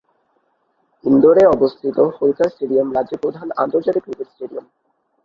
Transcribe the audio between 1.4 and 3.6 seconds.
অবস্থিত হোলকার স্টেডিয়াম রাজ্যের প্রধান